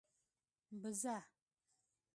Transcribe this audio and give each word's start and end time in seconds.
🐐 0.71 0.77
بزه 0.81 1.17